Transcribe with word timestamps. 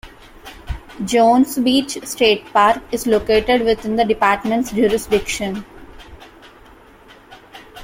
Jones 1.05 1.59
Beach 1.59 1.99
State 2.07 2.51
Park 2.51 2.81
is 2.91 3.05
located 3.05 3.61
within 3.61 3.97
the 3.97 4.03
department's 4.03 4.71
jurisdiction. 4.71 5.63